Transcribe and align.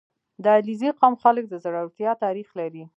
•د 0.43 0.45
علیزي 0.57 0.89
قوم 0.99 1.13
خلک 1.23 1.43
د 1.47 1.53
زړورتیا 1.63 2.11
تاریخ 2.23 2.47
لري. 2.59 2.83